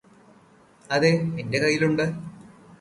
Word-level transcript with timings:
അതെ 0.89 1.11
എന്റെ 1.39 1.57
കയ്യിലുണ്ട് 1.59 2.05